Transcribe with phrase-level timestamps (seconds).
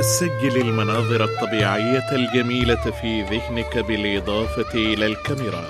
[0.00, 5.64] سجل المناظر الطبيعية الجميلة في ذهنك بالإضافة إلى الكاميرا.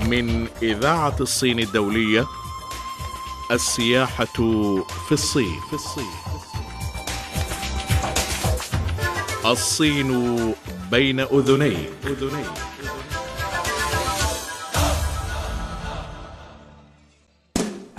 [0.00, 2.26] من إذاعة الصين الدولية
[3.50, 4.24] السياحة
[5.08, 5.60] في الصين.
[5.70, 6.12] في الصين.
[9.46, 10.54] الصين
[10.90, 11.90] بين أذنيك.
[12.06, 12.46] أذنيك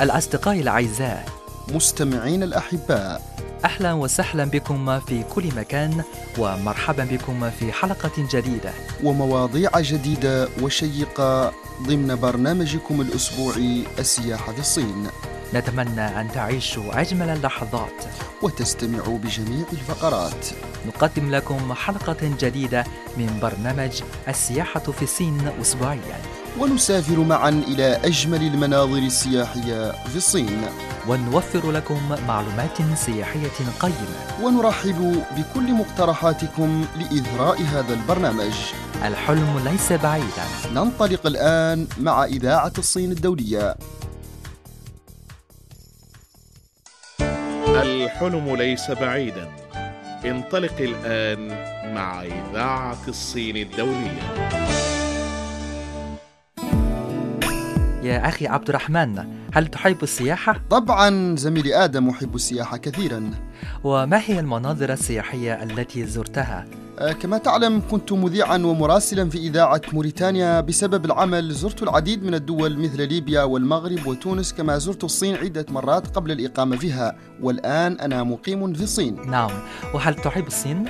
[0.02, 3.22] الأصدقاء الأعزاء مستمعين الأحباء.
[3.66, 6.04] أهلا وسهلا بكم في كل مكان
[6.38, 8.72] ومرحبا بكم في حلقة جديدة.
[9.04, 11.54] ومواضيع جديدة وشيقة
[11.88, 15.08] ضمن برنامجكم الأسبوعي السياحة في الصين.
[15.54, 18.04] نتمنى أن تعيشوا أجمل اللحظات.
[18.42, 20.46] وتستمعوا بجميع الفقرات.
[20.88, 22.84] نقدم لكم حلقة جديدة
[23.18, 26.22] من برنامج السياحة في الصين أسبوعيا.
[26.60, 30.62] ونسافر معا إلى أجمل المناظر السياحية في الصين.
[31.08, 34.44] ونوفر لكم معلومات سياحية قيمة.
[34.44, 38.54] ونرحب بكل مقترحاتكم لإثراء هذا البرنامج.
[39.04, 40.46] الحلم ليس بعيدا.
[40.74, 43.76] ننطلق الآن مع إذاعة الصين الدولية.
[47.68, 49.52] الحلم ليس بعيدا.
[50.26, 51.48] انطلق الآن
[51.96, 54.54] مع إذاعة الصين الدولية.
[58.04, 63.32] يا أخي عبد الرحمن هل تحب السياحة؟ طبعا زميلي آدم أحب السياحة كثيرا
[63.84, 66.66] وما هي المناظر السياحية التي زرتها؟
[67.00, 72.80] آه، كما تعلم كنت مذيعا ومراسلا في إذاعة موريتانيا بسبب العمل زرت العديد من الدول
[72.80, 78.74] مثل ليبيا والمغرب وتونس كما زرت الصين عدة مرات قبل الإقامة فيها والآن أنا مقيم
[78.74, 79.52] في الصين نعم
[79.94, 80.86] وهل تحب الصين؟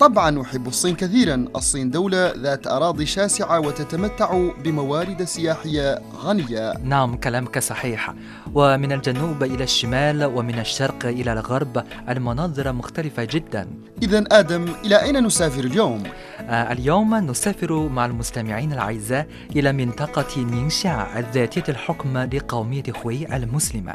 [0.00, 1.44] طبعا أحب الصين كثيرا.
[1.56, 6.74] الصين دولة ذات أراضي شاسعة وتتمتع بموارد سياحية غنية.
[6.84, 8.14] نعم كلامك صحيح.
[8.54, 13.68] ومن الجنوب إلى الشمال ومن الشرق إلى الغرب المناظر مختلفة جدا.
[14.02, 16.02] إذا آدم إلى أين نسافر اليوم؟
[16.40, 23.94] آه، اليوم نسافر مع المستمعين الأعزاء إلى منطقة نينشا ذاتية الحكم لقومية خوي المسلمة.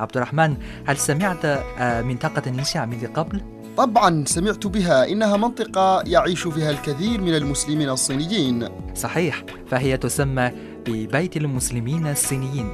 [0.00, 0.56] عبد الرحمن
[0.86, 7.20] هل سمعت آه، منطقة نينشا من قبل؟ طبعا سمعت بها إنها منطقة يعيش فيها الكثير
[7.20, 8.68] من المسلمين الصينيين.
[8.94, 10.50] صحيح فهي تسمى
[10.86, 12.68] ببيت المسلمين الصينيين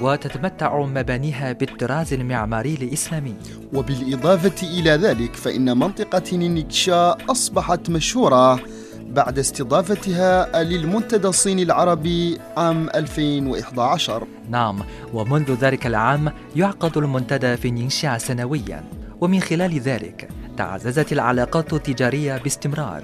[0.00, 3.34] وتتمتع مبانيها بالطراز المعماري الإسلامي.
[3.72, 8.60] وبالإضافة إلى ذلك فإن منطقة نينيكشا أصبحت مشهورة
[9.00, 14.82] بعد استضافتها للمنتدى الصيني العربي عام 2011 نعم
[15.12, 19.03] ومنذ ذلك العام يعقد المنتدى في نينشا سنويا.
[19.24, 23.02] ومن خلال ذلك تعززت العلاقات التجارية باستمرار.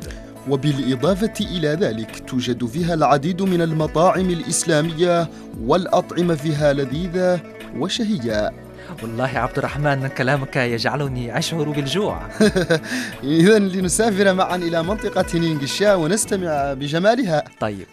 [0.48, 5.28] وبالإضافة إلى ذلك توجد فيها العديد من المطاعم الإسلامية
[5.60, 7.41] والأطعمة فيها لذيذة
[7.76, 8.50] وشهية.
[9.03, 12.22] والله عبد الرحمن كلامك يجعلني أشعر بالجوع.
[13.25, 17.44] إذا لنسافر معا إلى منطقة نينجشا ونستمع بجمالها.
[17.60, 17.87] طيب.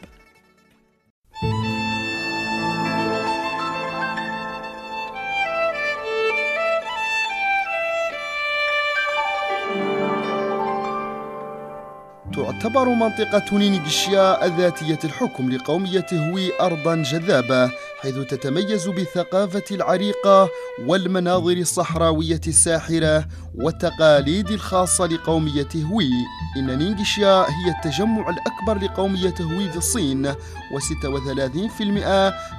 [12.61, 20.49] تعتبر منطقة نينجشيا الذاتية الحكم لقومية هوي أرضا جذابة حيث تتميز بالثقافة العريقة
[20.87, 23.25] والمناظر الصحراوية الساحرة
[23.55, 26.09] والتقاليد الخاصة لقومية هوي
[26.57, 31.81] إن نينجشيا هي التجمع الأكبر لقومية هوي في الصين و36%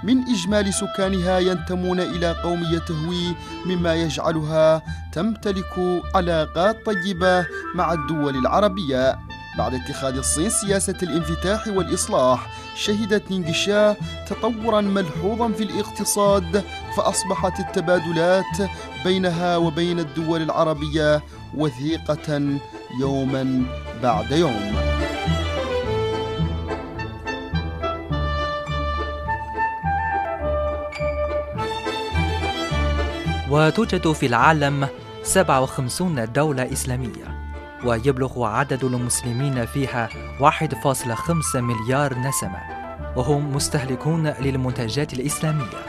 [0.05, 3.35] من إجمالي سكانها ينتمون إلى قومية هوي
[3.67, 4.83] مما يجعلها
[5.13, 9.28] تمتلك علاقات طيبة مع الدول العربية.
[9.59, 12.47] بعد اتخاذ الصين سياسة الانفتاح والإصلاح
[12.77, 13.97] شهدت نينجشا
[14.27, 16.65] تطورا ملحوظا في الاقتصاد
[16.97, 18.71] فأصبحت التبادلات
[19.05, 21.23] بينها وبين الدول العربية
[21.55, 22.59] وثيقة
[23.01, 23.63] يوما
[24.03, 24.75] بعد يوم.
[33.51, 34.89] وتوجد في العالم
[35.23, 37.48] 57 دولة إسلامية.
[37.85, 40.09] ويبلغ عدد المسلمين فيها
[40.41, 42.61] 1.5 مليار نسمة
[43.17, 45.87] وهم مستهلكون للمنتجات الإسلامية.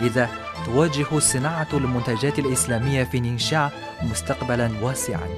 [0.00, 0.30] لذا
[0.66, 3.70] تواجه صناعة المنتجات الإسلامية في نينشا
[4.02, 5.28] مستقبلا واسعا.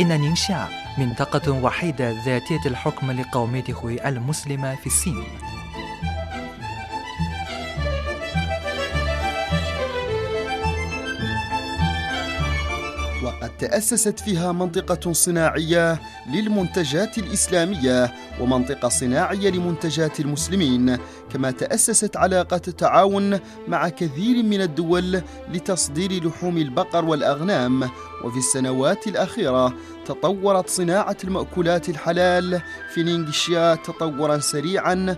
[0.00, 0.68] إن نينشا
[0.98, 5.24] منطقة وحيدة ذاتية الحكم لقومية خوي المسلمة في الصين.
[13.62, 16.00] تأسست فيها منطقة صناعية
[16.30, 20.96] للمنتجات الإسلامية ومنطقة صناعية لمنتجات المسلمين
[21.32, 23.38] كما تأسست علاقة تعاون
[23.68, 25.22] مع كثير من الدول
[25.52, 27.90] لتصدير لحوم البقر والأغنام.
[28.24, 29.74] وفي السنوات الأخيرة
[30.06, 32.62] تطورت صناعة المأكولات الحلال
[32.94, 35.16] في نينغشيا تطورا سريعا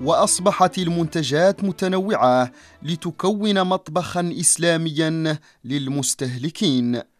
[0.00, 2.52] وأصبحت المنتجات متنوعة
[2.82, 7.11] لتكون مطبخا اسلاميا للمستهلكين.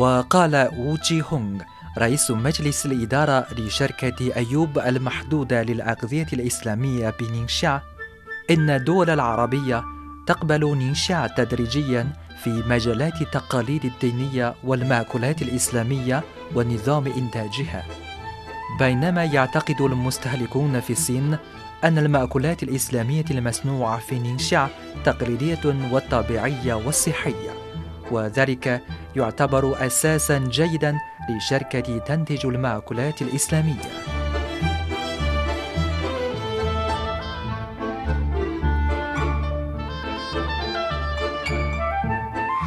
[0.00, 1.62] وقال وو جي هونغ
[1.98, 7.80] رئيس مجلس الإدارة لشركة أيوب المحدودة للأغذية الإسلامية بنينشا
[8.50, 9.84] إن الدول العربية
[10.26, 12.12] تقبل نينشا تدريجيا
[12.44, 16.22] في مجالات التقاليد الدينية والمأكولات الإسلامية
[16.54, 17.84] ونظام إنتاجها.
[18.78, 21.36] بينما يعتقد المستهلكون في الصين
[21.84, 24.68] أن المأكولات الإسلامية المصنوعة في نينشا
[25.04, 27.69] تقليدية وطبيعية وصحية.
[28.12, 28.82] وذلك
[29.16, 30.98] يعتبر أساسا جيدا
[31.30, 34.10] لشركة تنتج المأكولات الإسلامية.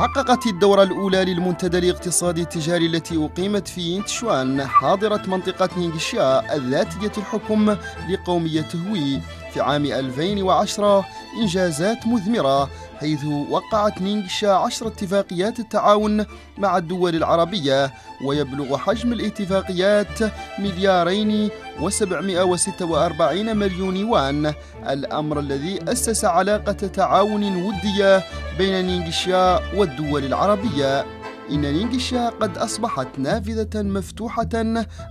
[0.04, 7.76] حققت الدورة الأولى للمنتدى الاقتصادي التجاري التي أقيمت في ينتشوان حاضرة منطقة نينغشيا الذاتية الحكم
[8.10, 9.22] لقومية هوي
[9.54, 11.06] في عام 2010
[11.42, 12.70] إنجازات مثمرة
[13.04, 16.26] حيث وقعت نينغشا عشر اتفاقيات التعاون
[16.58, 17.94] مع الدول العربية
[18.26, 20.20] ويبلغ حجم الاتفاقيات
[20.60, 24.54] مليارين و746 مليون يوان
[24.90, 28.24] الأمر الذي أسس علاقة تعاون ودية
[28.58, 31.06] بين نينغشا والدول العربية.
[31.50, 34.50] إن نينغشا قد أصبحت نافذة مفتوحة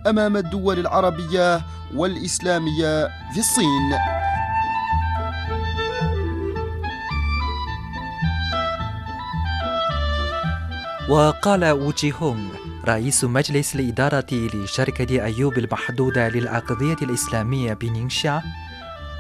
[0.07, 1.63] أمام الدول العربية
[1.95, 4.22] والإسلامية في الصين.
[11.13, 12.49] وقال ووجي هونغ
[12.85, 18.43] رئيس مجلس الإدارة لشركة أيوب المحدودة للأغذية الإسلامية بنينشا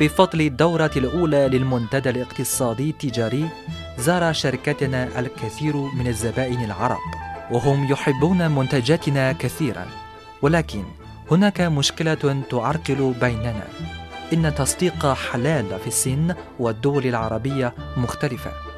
[0.00, 3.48] بفضل الدورة الأولى للمنتدى الاقتصادي التجاري
[3.98, 7.00] زار شركتنا الكثير من الزبائن العرب
[7.50, 9.86] وهم يحبون منتجاتنا كثيرا.
[10.42, 10.84] ولكن
[11.30, 13.64] هناك مشكلة تعرقل بيننا.
[14.32, 18.71] إن تصديق حلال في الصين والدول العربية مختلفة.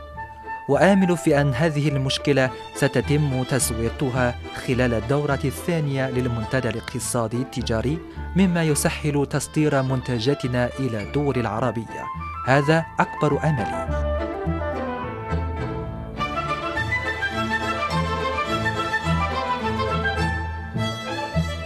[0.68, 4.34] وآمل في أن هذه المشكلة ستتم تسويتها
[4.66, 7.98] خلال الدورة الثانية للمنتدى الاقتصادي التجاري
[8.36, 12.04] مما يسهل تصدير منتجاتنا إلى الدول العربية.
[12.46, 14.04] هذا أكبر أملي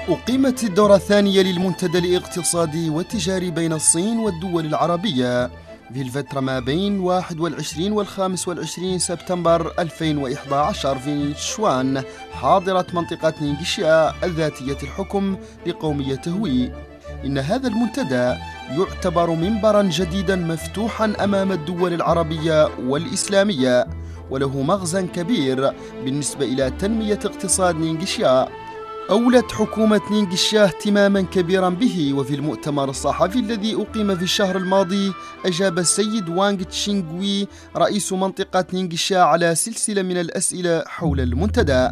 [0.08, 5.50] أقيمت الدورة الثانية للمنتدى الاقتصادي والتجاري بين الصين والدول العربية.
[5.94, 12.02] في الفترة ما بين 21 و 25 سبتمبر 2011 في شوان
[12.32, 15.36] حاضرة منطقة نينجيشيا الذاتية الحكم
[15.66, 16.72] لقومية هوي
[17.24, 18.34] إن هذا المنتدى
[18.70, 23.86] يعتبر منبرا جديدا مفتوحا أمام الدول العربية والإسلامية
[24.30, 25.72] وله مغزى كبير
[26.04, 28.48] بالنسبة إلى تنمية اقتصاد نينجيشيا.
[29.10, 35.12] أولت حكومة نينغشا اهتماما كبيرا به وفي المؤتمر الصحفي الذي أقيم في الشهر الماضي
[35.44, 41.90] أجاب السيد وانغ تشينغوي رئيس منطقة نينغشا على سلسلة من الأسئلة حول المنتدى.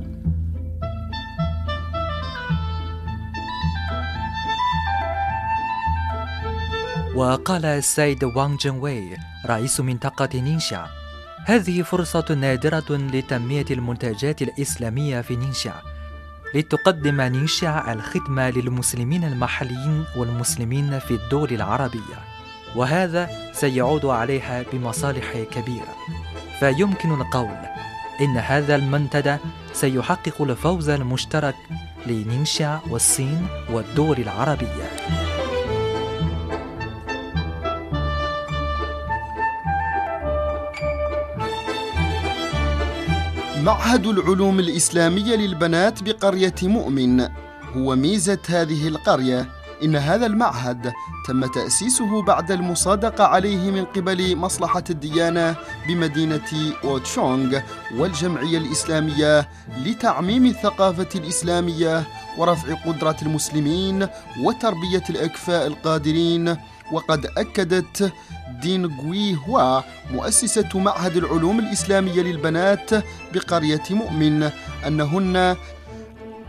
[7.14, 10.86] وقال السيد وانغ جنوي رئيس منطقة نينشا
[11.44, 15.95] هذه فرصة نادرة لتنمية المنتجات الإسلامية في نينشا
[16.56, 22.18] لتقدم نينشا الخدمة للمسلمين المحليين والمسلمين في الدول العربية.
[22.76, 25.96] وهذا سيعود عليها بمصالح كبيرة.
[26.60, 27.58] فيمكن القول
[28.20, 29.36] إن هذا المنتدى
[29.72, 31.56] سيحقق الفوز المشترك
[32.06, 35.25] لنينشا والصين والدول العربية.
[43.66, 47.20] معهد العلوم الإسلامية للبنات بقرية مؤمن.
[47.76, 49.46] هو ميزة هذه القرية
[49.82, 50.92] إن هذا المعهد
[51.28, 55.56] تم تأسيسه بعد المصادقة عليه من قبل مصلحة الديانة
[55.88, 57.60] بمدينة أوتشونغ
[57.96, 62.04] والجمعية الإسلامية لتعميم الثقافة الإسلامية
[62.38, 64.06] ورفع قدرة المسلمين
[64.42, 66.56] وتربية الأكفاء القادرين
[66.92, 68.12] وقد أكدت
[68.62, 69.80] دين غوي هوا
[70.12, 72.90] مؤسسة معهد العلوم الإسلامية للبنات
[73.34, 74.50] بقرية مؤمن
[74.86, 75.56] أنهن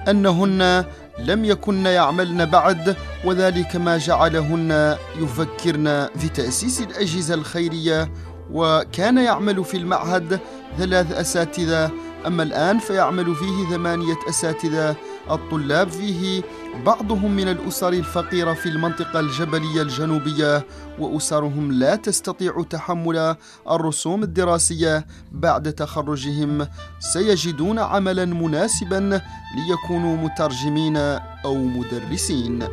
[0.08, 0.86] أنهن
[1.20, 8.12] لم يكن يعملن بعد وذلك ما جعلهن يفكرن في تأسيس الأجهزة الخيرية.
[8.51, 10.39] وكان يعمل في المعهد
[10.77, 11.91] ثلاث أساتذة
[12.27, 14.96] أما الآن فيعمل فيه ثمانية أساتذة.
[15.31, 16.43] الطلاب فيه
[16.86, 20.65] بعضهم من الأسر الفقيرة في المنطقة الجبلية الجنوبية
[21.00, 23.36] وأسرهم لا تستطيع تحمل
[23.69, 26.67] الرسوم الدراسية بعد تخرجهم.
[27.00, 29.22] سيجدون عملا مناسبا
[29.55, 30.98] ليكونوا مترجمين
[31.46, 32.67] أو مدرسين.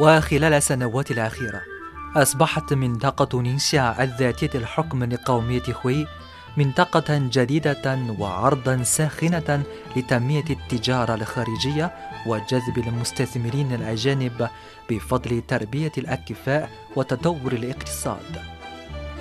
[0.00, 1.71] وخلال السنوات الأخيرة
[2.16, 6.06] أصبحت منطقة نينشا الذاتية الحكم لقومية خوي
[6.56, 9.62] منطقة جديدة وعرضا ساخنة
[9.96, 11.92] لتنمية التجارة الخارجية
[12.26, 14.48] وجذب المستثمرين الأجانب
[14.90, 18.42] بفضل تربية الأكفاء وتطور الاقتصاد.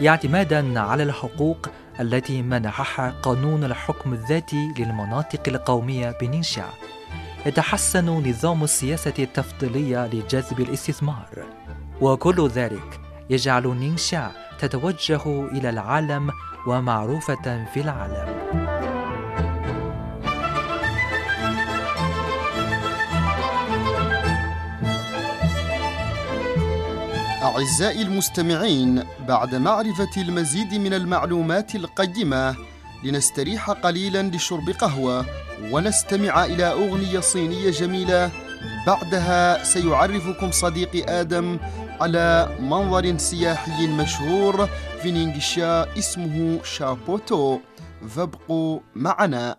[0.07, 1.67] اعتمادا على الحقوق
[1.99, 6.69] التي منحها قانون الحكم الذاتي للمناطق القومية بنينشا
[7.45, 11.45] يتحسن نظام السياسة التفضيلية لجذب الاستثمار
[12.01, 16.31] وكل ذلك يجعل نينشا تتوجه إلى العالم
[16.67, 18.41] ومعروفة في العالم.
[27.43, 32.55] أعزائي المستمعين بعد معرفة المزيد من المعلومات القيمة
[33.03, 35.25] لنستريح قليلا لشرب قهوة
[35.71, 38.31] ونستمع إلى أغنية صينية جميلة.
[38.87, 41.57] بعدها سيعرفكم صديقي آدم
[42.01, 44.65] على منظر سياحي مشهور
[45.01, 47.59] في نينجشا اسمه شابوتو.
[48.09, 49.57] فابقوا معنا.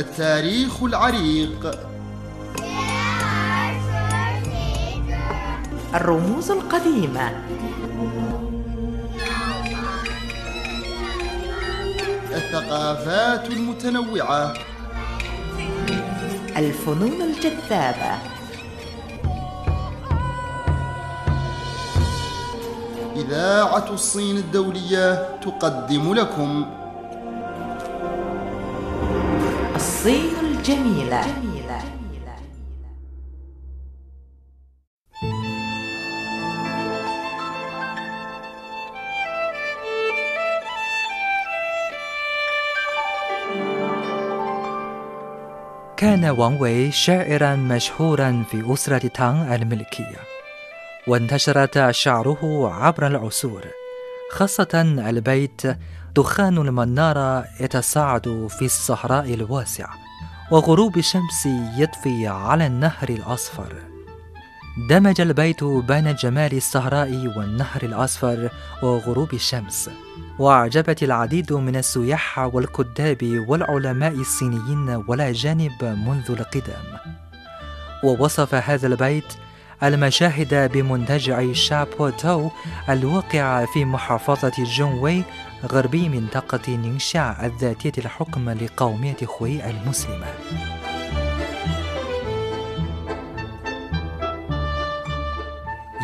[0.00, 1.70] التاريخ العريق.
[5.94, 7.30] الرموز القديمة.
[12.32, 14.54] الثقافات المتنوعة.
[16.56, 18.12] الفنون الجذابة.
[23.16, 26.79] إذاعة الصين الدولية تقدم لكم.
[30.00, 31.20] الصين الجميلة.
[45.96, 50.20] كان وانغ وي شاعرا مشهورا في أسرة تانغ الملكية
[51.06, 53.64] وانتشرت شعره عبر العصور
[54.30, 55.62] خاصة البيت
[56.16, 59.94] دخان المنارة يتصاعد في الصحراء الواسعة
[60.50, 63.74] وغروب الشمس يطفي على النهر الأصفر.
[64.88, 68.50] دمج البيت بين جمال الصحراء والنهر الأصفر
[68.82, 69.90] وغروب الشمس.
[70.38, 76.98] وأعجبت العديد من السياح والكتاب والعلماء الصينيين والأجانب منذ القدم.
[78.04, 79.34] ووصف هذا البيت
[79.82, 82.50] المشاهد بمنتجع شابوتو
[82.88, 85.24] الواقع في محافظة جونوي
[85.66, 90.26] غربي منطقة نينشا الذاتية الحكم لقومية خوي المسلمة.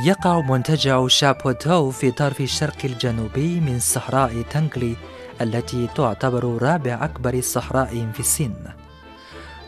[0.05, 4.97] يقع منتجع شابوتو في طرف الشرق الجنوبي من صحراء تنكلي
[5.41, 8.55] التي تعتبر رابع أكبر الصحراء في الصين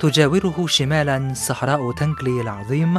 [0.00, 2.98] تجاوره شمالا صحراء تنكلي العظيم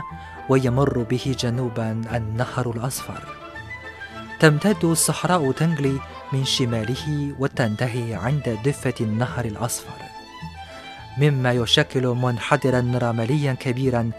[0.50, 3.24] ويمر به جنوبا النهر الأصفر.
[4.40, 6.00] تمتد صحراء تنجلي
[6.34, 10.00] من شماله وتنتهي عند ضفة النهر الأصفر.
[11.18, 14.12] مما يشكل منحدرا رمليا كبيرا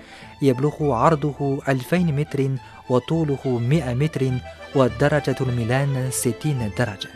[0.42, 2.50] يبلغ عرضه 2000 متر
[2.88, 4.30] وطوله 100 متر
[4.74, 7.10] ودرجة الميلان 60 درجة.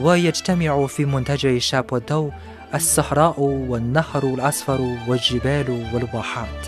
[0.00, 2.30] ويجتمع في منتجع شابوتو
[2.74, 6.66] الصحراء والنهر الأصفر والجبال والواحات.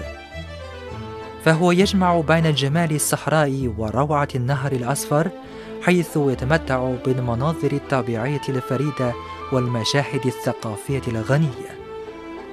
[1.45, 5.31] فهو يجمع بين جمال الصحراء وروعة النهر الأصفر
[5.83, 9.13] حيث يتمتع بالمناظر الطبيعية الفريدة
[9.53, 11.79] والمشاهد الثقافية الغنية.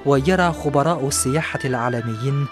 [0.06, 2.46] ويرى خبراء السياحة العالميين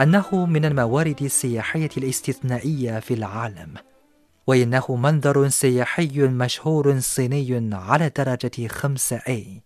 [0.00, 3.74] أنه من الموارد السياحية الاستثنائية في العالم.
[4.46, 9.60] وإنه منظر سياحي مشهور صيني على درجة خمسة A.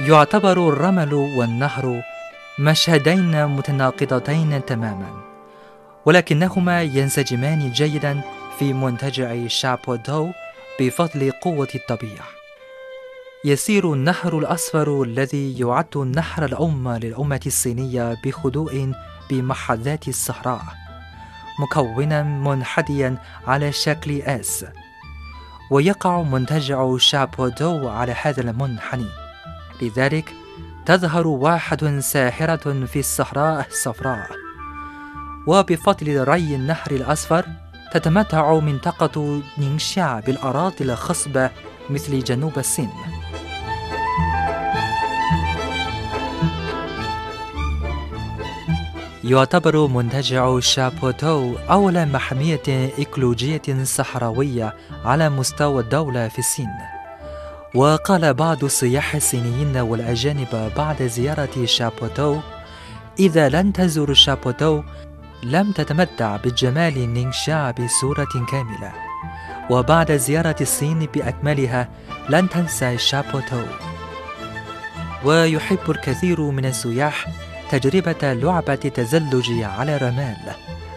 [0.00, 2.02] يعتبر الرمل والنهر
[2.58, 5.31] مشهدين متناقضتين تماما.
[6.06, 8.20] ولكنهما ينسجمان جيدا
[8.58, 10.30] في منتجع شابودو
[10.80, 12.26] بفضل قوة الطبيعة.
[13.44, 18.92] يسير النهر الأصفر الذي يعد النهر الأم للأمة الصينية بخضوع
[19.30, 20.62] بمحاذاة الصحراء
[21.60, 24.64] مكونا منحديا على شكل آس.
[25.70, 29.08] ويقع منتجع شابودو على هذا المنحني.
[29.82, 30.32] لذلك
[30.86, 34.41] تظهر واحة ساحرة في الصحراء الصفراء.
[35.46, 37.44] وبفضل ري النهر الأصفر
[37.92, 41.50] تتمتع منطقة نينشا بالأراضي الخصبة
[41.90, 42.90] مثل جنوب الصين.
[49.24, 54.74] يعتبر منتجع شابوتو أول محمية إيكولوجية صحراوية
[55.04, 56.70] على مستوى الدولة في الصين.
[57.74, 62.38] وقال بعض السياح الصينيين والأجانب بعد زيارة شابوتو
[63.18, 64.82] إذا لم تزور شابوتو
[65.44, 68.92] لم تتمتع بجمال نينشا بصورة كاملة.
[69.70, 71.88] وبعد زيارة الصين بأكملها
[72.28, 73.62] لن تنسى شابوتو
[75.24, 77.26] ويحب الكثير من السياح
[77.70, 80.36] تجربة لعبة التزلج على رمال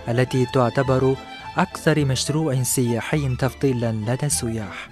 [0.09, 1.15] التي تعتبر
[1.57, 4.89] أكثر مشروع سياحي تفضيلا لدى السياح.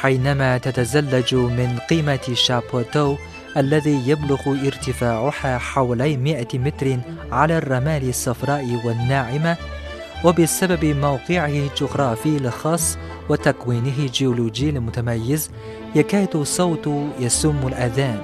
[0.00, 3.16] حينما تتزلج من قمة شابوتو
[3.56, 6.98] الذي يبلغ ارتفاعها حوالي 100 متر
[7.32, 9.56] على الرمال الصفراء والناعمة
[10.24, 15.50] وبسبب موقعه الجغرافي الخاص وتكوينه الجيولوجي المتميز
[15.94, 16.88] يكاد الصوت
[17.20, 18.20] يسم الأذان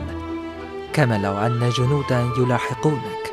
[0.92, 3.32] كما لو أن جنودا يلاحقونك.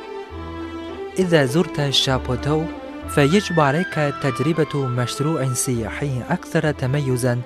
[1.19, 2.63] إذا زرت شابوتو
[3.09, 7.41] فيجب عليك تجربة مشروع سياحي أكثر تميزا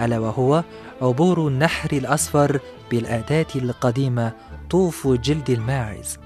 [0.00, 0.64] ألا وهو
[1.02, 2.60] عبور النحر الأصفر
[2.90, 4.32] بالأداة القديمة
[4.70, 6.18] طوف جلد الماعز.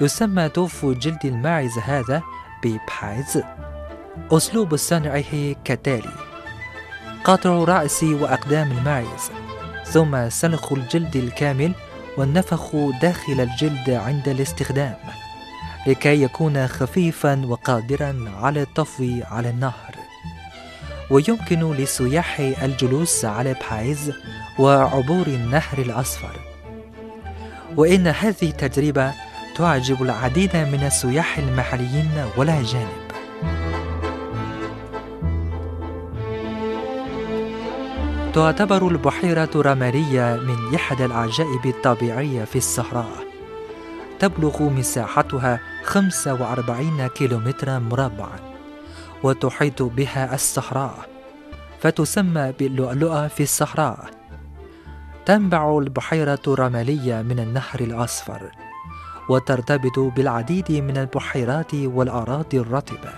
[0.00, 2.22] يسمى طوف جلد الماعز هذا
[2.62, 3.42] ببايز
[4.32, 6.12] أسلوب صنعه كالتالي
[7.24, 9.30] قطع رأس وأقدام الماعز.
[9.84, 11.72] ثم سلخ الجلد الكامل
[12.16, 14.96] والنفخ داخل الجلد عند الاستخدام.
[15.86, 19.99] لكي يكون خفيفا وقادرا على الطفو على النهر.
[21.10, 24.12] ويمكن للسياح الجلوس على بحايز
[24.58, 26.36] وعبور النهر الأصفر.
[27.76, 29.12] وإن هذه التجربة
[29.56, 33.10] تعجب العديد من السياح المحليين والأجانب
[38.34, 43.24] تعتبر البحيرة رمالية من إحدى العجائب الطبيعية في الصحراء.
[44.18, 48.49] تبلغ مساحتها 45 كيلومترا مربعا.
[49.22, 51.08] وتحيط بها الصحراء
[51.80, 54.10] فتسمى باللؤلؤة في الصحراء.
[55.26, 58.50] تنبع البحيرة الرمالية من النهر الأصفر
[59.28, 63.12] وترتبط بالعديد من البحيرات والأراضي الرطبة.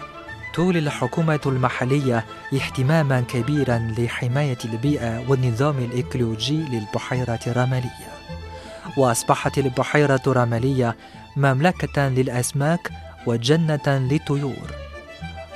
[0.54, 8.12] تولي الحكومة المحلية اهتماما كبيرا لحماية البيئة والنظام الإيكولوجي للبحيرة الرمالية
[8.96, 10.96] وأصبحت البحيرة الرمالية
[11.36, 12.90] مملكة للأسماك
[13.26, 14.70] وجنة للطيور.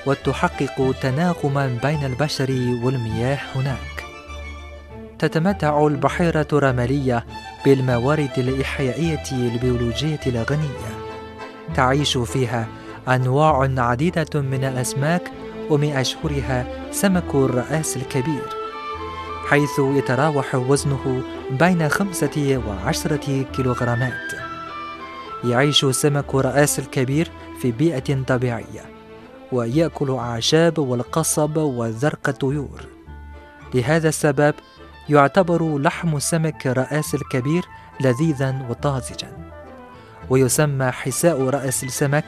[0.07, 2.51] وتحقق تناغما بين البشر
[2.83, 4.05] والمياه هناك.
[5.19, 7.27] تتمتع البحيرة الرمالية
[7.65, 10.87] بالموارد الإحيائية البيولوجية الغنية.
[11.75, 12.69] تعيش فيها
[13.09, 15.31] أنواع عديدة من الأسماك
[15.71, 18.57] ومن أشهرها سمك الرأس الكبير
[19.49, 24.33] حيث يتراوح وزنه بين خمسة وعشرة كيلوغرامات.
[25.45, 28.96] يعيش سمك رأس الكبير في بيئة طبيعية.
[29.53, 32.87] ويأكل أعشاب والقصب وزرق الطيور.
[33.75, 34.55] لهذا السبب
[35.09, 37.65] يعتبر لحم سمك رأس الكبير
[38.01, 39.51] لذيذا وطازجا
[40.31, 42.25] ويسمى حساء رأس السمك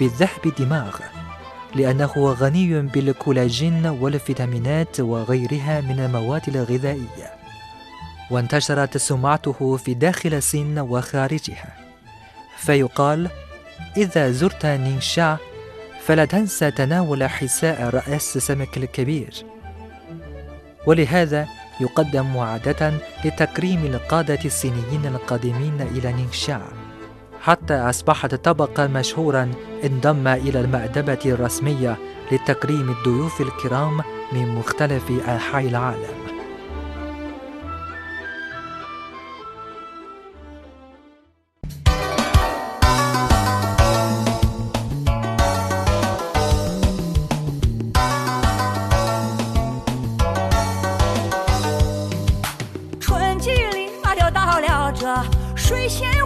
[0.00, 0.96] بالذهب دماغ
[1.74, 7.34] لأنه غني بالكولاجين والفيتامينات وغيرها من المواد الغذائية.
[8.30, 11.74] وانتشرت سمعته في داخل الصين وخارجها.
[12.58, 13.30] فيقال
[13.96, 15.38] إذا زرت نينشا
[16.06, 19.34] فلا تنسى تناول حساء رأس سمك الكبير.
[20.86, 21.46] ولهذا
[21.80, 22.92] يقدم عادة
[23.24, 26.62] لتكريم القادة الصينيين القادمين إلى نينشا
[27.40, 29.50] حتى أصبحت طبقا مشهورا
[29.84, 31.96] انضم إلى المأدبة الرسمية
[32.32, 34.00] لتكريم الضيوف الكرام
[34.32, 36.23] من مختلف أنحاء العالم.
[55.88, 56.23] 鲜艳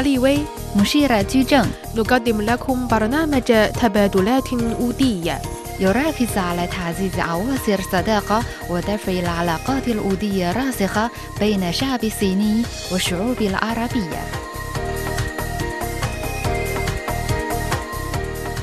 [0.00, 0.38] لي وي
[0.76, 3.42] مشيرة جوجن نقدم لكم برنامج
[3.82, 5.42] تبادلات أودية
[5.80, 11.10] يركز على تعزيز عواصر الصداقة ودفع العلاقات الأودية الراسخة
[11.40, 14.22] بين الشعب الصيني والشعوب العربية.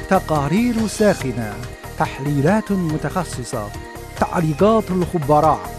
[0.10, 1.54] تقارير ساخنة
[2.00, 3.69] تحليلات متخصصة
[4.19, 5.77] تعليقات الخبراء.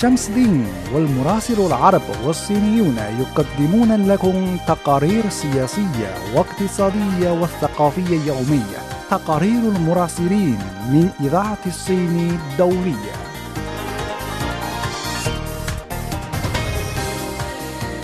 [0.00, 8.80] شمس الدين والمراسل العرب والصينيون يقدمون لكم تقارير سياسية واقتصادية والثقافية يومية.
[9.10, 10.58] تقارير المراسلين
[10.92, 13.14] من إذاعة الصين الدولية.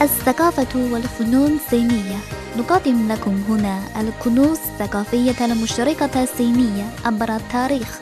[0.02, 2.18] الثقافة والفنون الصينية
[2.58, 7.98] نقدم لكم هنا الكنوز الثقافية المشتركة الصينية عبر التاريخ.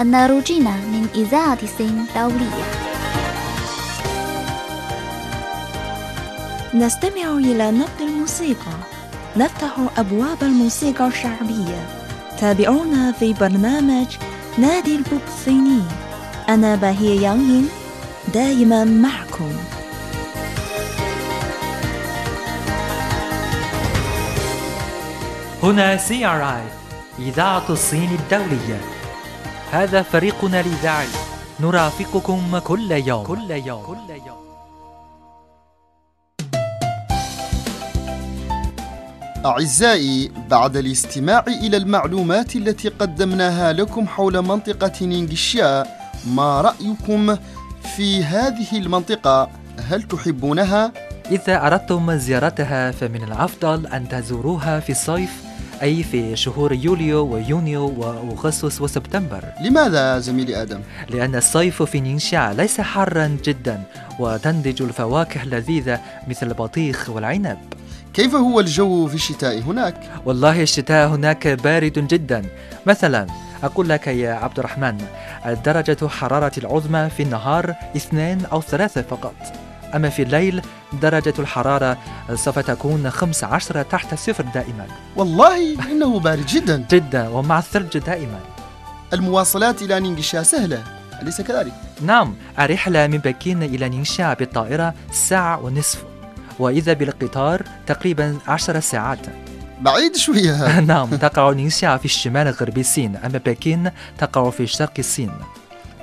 [0.00, 2.77] الناروجين من إذاعة الصين الدولية.
[6.78, 8.76] نستمع إلى نبض الموسيقى.
[9.36, 11.86] نفتح أبواب الموسيقى الشعبية.
[12.40, 14.06] تابعونا في برنامج
[14.58, 15.82] نادي البوب الصيني
[16.48, 17.68] أنا باهي يانغين
[18.34, 19.52] دائما معكم.
[25.62, 26.62] هنا CRI
[27.18, 28.80] إذاعة الصين الدولية.
[29.72, 31.08] هذا فريقنا الإذاعي.
[31.60, 33.24] نرافقكم كل يوم.
[33.24, 33.82] كل يوم.
[33.82, 34.47] كل يوم.
[39.48, 45.86] أعزائي بعد الاستماع إلى المعلومات التي قدمناها لكم حول منطقة نينغشيا
[46.26, 47.36] ما رأيكم
[47.96, 49.50] في هذه المنطقة؟
[49.88, 50.92] هل تحبونها؟
[51.30, 55.30] إذا أردتم زيارتها فمن الأفضل أن تزوروها في الصيف
[55.82, 60.80] أي في شهور يوليو ويونيو وأغسطس وسبتمبر لماذا زميلي آدم؟
[61.10, 63.82] لأن الصيف في نينشا ليس حارا جدا
[64.18, 67.58] وتنضج الفواكه اللذيذة مثل البطيخ والعنب
[68.18, 72.42] كيف هو الجو في الشتاء هناك؟ والله الشتاء هناك بارد جدا.
[72.86, 73.26] مثلا
[73.62, 74.98] أقول لك يا عبد الرحمن
[75.64, 79.34] درجة حرارة العظمى في النهار اثنين أو ثلاثة فقط.
[79.94, 80.62] أما في الليل
[81.02, 81.98] درجة الحرارة
[82.34, 84.86] سوف تكون 15 تحت الصفر دائما.
[85.16, 86.84] والله إنه بارد جدا.
[86.90, 88.40] جدا ومع الثلج دائما.
[89.12, 90.82] المواصلات إلى نينغشا سهلة
[91.22, 96.17] أليس كذلك؟ نعم الرحلة من بكين إلى نينشا بالطائرة ساعة ونصف.
[96.58, 99.18] وإذا بالقطار تقريبا عشر ساعات.
[99.80, 100.80] بعيد شوية.
[100.80, 105.30] نعم تقع نينشا في الشمال غربي الصين أما بكين تقع في شرق الصين.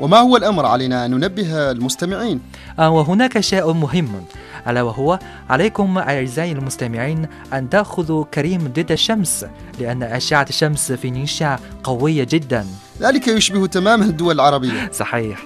[0.01, 2.41] وما هو الأمر؟ علينا أن ننبه المستمعين؟
[2.79, 4.25] آه، وهناك شيء مهم.
[4.67, 9.45] ألا وهو عليكم أعزائي المستمعين أن تأخذوا كريم ضد الشمس
[9.79, 12.65] لأن أشعة الشمس في نينشا قوية جدا.
[13.01, 14.91] ذلك يشبه تماما الدول العربية.
[14.93, 15.43] صحيح.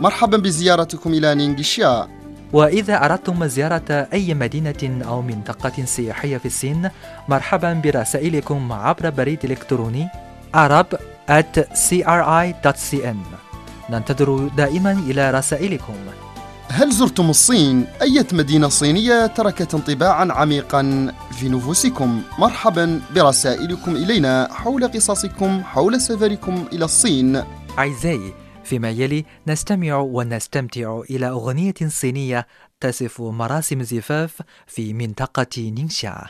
[0.00, 2.08] مرحبا بزيارتكم إلى نينغشيا
[2.52, 6.90] وإذا أردتم زيارة أي مدينة أو منطقة سياحية في الصين
[7.28, 10.08] مرحبا برسائلكم عبر بريد إلكتروني
[10.54, 10.96] arab
[11.28, 13.16] at cri.cn
[13.90, 15.94] ننتظر دائما إلى رسائلكم
[16.68, 24.88] هل زرتم الصين؟ أية مدينة صينية تركت انطباعا عميقا في نفوسكم؟ مرحبا برسائلكم إلينا حول
[24.88, 27.42] قصصكم حول سفركم إلى الصين
[27.78, 32.46] أعزائي فيما يلي نستمع ونستمتع إلى أغنية صينية
[32.80, 36.26] تصف مراسم الزفاف في منطقة نينشا.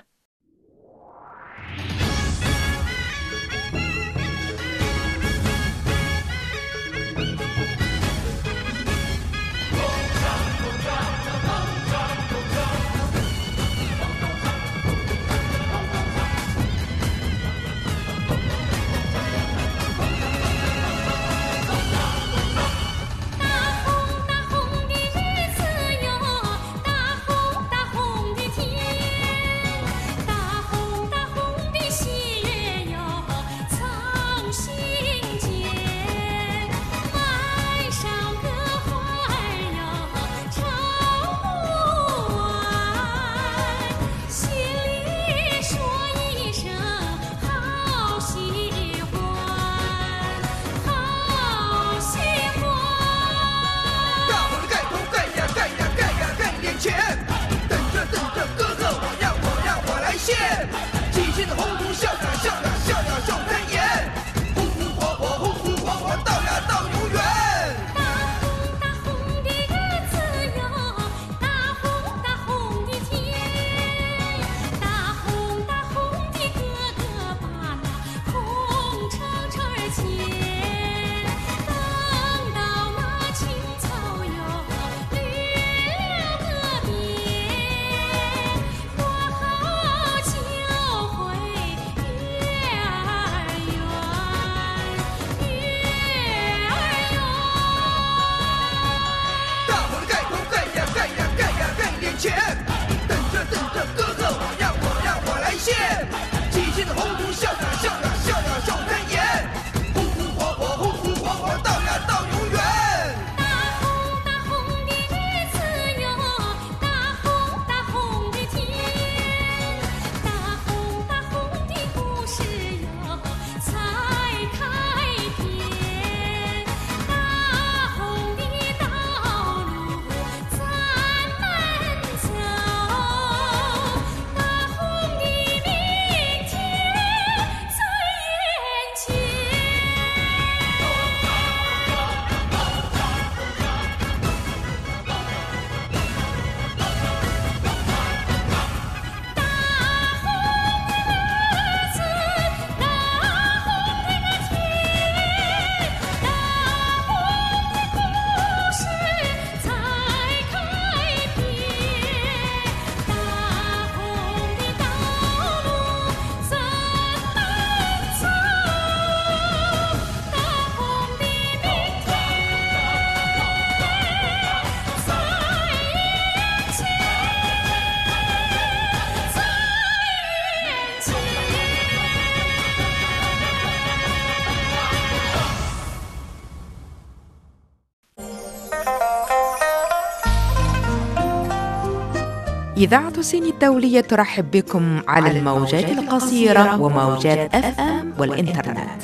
[192.76, 199.02] إذاعة الصين الدولية ترحب بكم على الموجات القصيرة وموجات أف أم والإنترنت.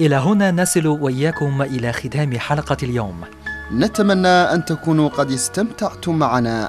[0.00, 3.20] إلى هنا نصل وإياكم إلى ختام حلقة اليوم.
[3.72, 6.68] نتمنى أن تكونوا قد استمتعتم معنا.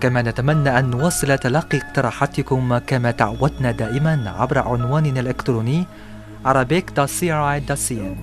[0.00, 5.86] كما نتمنى أن نواصل تلقي اقتراحاتكم كما تعودنا دائما عبر عنواننا الإلكتروني
[6.45, 8.15] arabic.cri.cn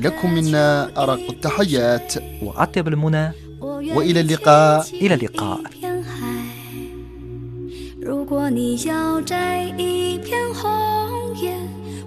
[0.00, 6.10] لكم منا أرق التحيات وأطيب المنى وإلى اللقاء إلى اللقاء 片海。
[8.00, 11.56] 如果你要摘一片红叶，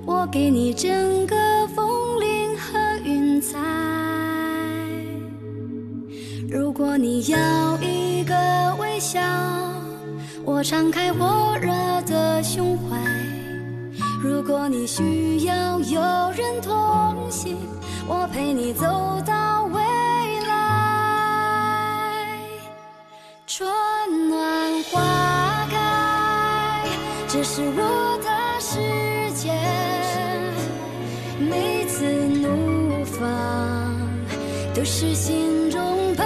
[0.05, 1.35] 我给你整个
[1.75, 3.57] 枫林和云彩。
[6.49, 8.33] 如果你要一个
[8.79, 9.19] 微笑，
[10.45, 11.71] 我敞开火热
[12.05, 12.97] 的胸怀。
[14.22, 16.00] 如果你需要有
[16.36, 17.56] 人同行，
[18.06, 18.84] 我陪你走
[19.26, 19.82] 到未
[20.46, 22.38] 来。
[23.48, 23.68] 春
[24.28, 26.86] 暖花开，
[27.26, 28.30] 这是我的
[28.60, 28.78] 世
[29.32, 29.50] 界。
[31.40, 33.26] 每次怒放，
[34.72, 36.24] 都是心中喷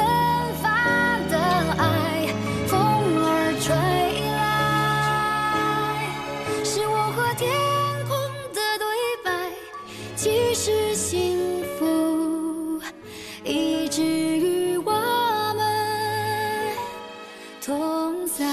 [0.61, 1.39] 发的
[1.79, 2.29] 爱。
[2.67, 3.75] 风儿吹
[4.37, 4.45] 来，
[6.63, 7.86] 是我和天。
[10.27, 12.81] 其实幸福，
[13.45, 14.91] 一直与我
[15.55, 15.65] 们
[17.65, 18.45] 同在。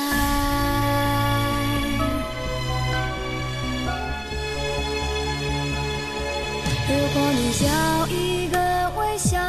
[6.87, 8.55] 如果你要一个
[8.95, 9.39] 微笑，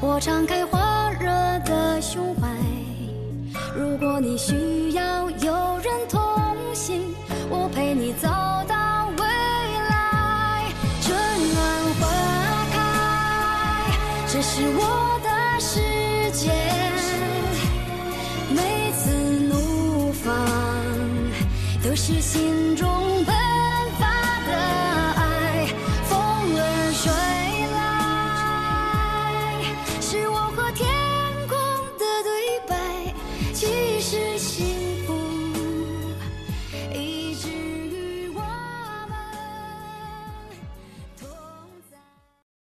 [0.00, 0.78] 我敞开怀